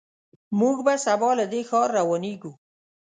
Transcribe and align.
موږ 0.59 0.77
به 0.85 0.93
سبا 1.05 1.29
له 1.39 1.45
دې 1.51 1.61
ښار 1.69 1.87
روانېږو. 1.99 2.51